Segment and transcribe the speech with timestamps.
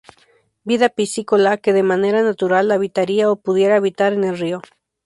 [0.63, 4.59] vida piscícola que de manera natural habitaría o pudiera habitar en el río